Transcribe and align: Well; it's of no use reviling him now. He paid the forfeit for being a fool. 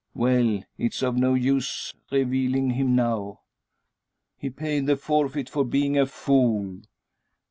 Well; 0.15 0.63
it's 0.79 1.03
of 1.03 1.15
no 1.15 1.35
use 1.35 1.93
reviling 2.11 2.71
him 2.71 2.95
now. 2.95 3.41
He 4.35 4.49
paid 4.49 4.87
the 4.87 4.95
forfeit 4.97 5.47
for 5.47 5.63
being 5.63 5.95
a 5.95 6.07
fool. 6.07 6.81